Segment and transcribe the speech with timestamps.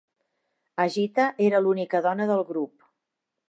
[0.85, 2.91] Ajitha era l'única dona del grup.